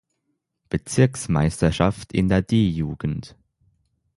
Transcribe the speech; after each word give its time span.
Bezirksmeisterschaft 0.69 2.11
in 2.11 2.27
der 2.27 2.41
D-Jugend. 2.41 3.35